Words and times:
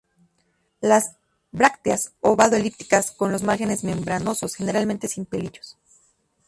Las 0.79 1.11
brácteas 1.51 2.13
ovado-elípticas, 2.21 3.11
con 3.11 3.31
los 3.31 3.43
márgenes 3.43 3.83
membranosos, 3.83 4.55
generalmente 4.55 5.07
sin 5.07 5.27
pelillos. 5.27 5.77